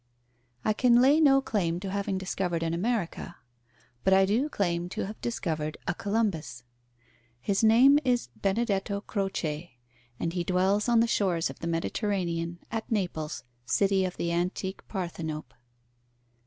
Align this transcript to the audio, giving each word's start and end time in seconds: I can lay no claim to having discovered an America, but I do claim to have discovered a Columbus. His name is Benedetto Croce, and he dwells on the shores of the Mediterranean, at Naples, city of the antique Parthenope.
I 0.65 0.73
can 0.73 0.99
lay 0.99 1.21
no 1.21 1.41
claim 1.41 1.79
to 1.81 1.91
having 1.91 2.17
discovered 2.17 2.63
an 2.63 2.73
America, 2.73 3.35
but 4.03 4.13
I 4.13 4.25
do 4.25 4.49
claim 4.49 4.89
to 4.89 5.05
have 5.05 5.21
discovered 5.21 5.77
a 5.87 5.93
Columbus. 5.93 6.63
His 7.39 7.63
name 7.63 7.99
is 8.03 8.29
Benedetto 8.35 9.01
Croce, 9.01 9.77
and 10.19 10.33
he 10.33 10.43
dwells 10.43 10.89
on 10.89 11.01
the 11.01 11.05
shores 11.07 11.51
of 11.51 11.59
the 11.59 11.67
Mediterranean, 11.67 12.57
at 12.71 12.91
Naples, 12.91 13.43
city 13.63 14.03
of 14.03 14.17
the 14.17 14.31
antique 14.31 14.81
Parthenope. 14.87 15.53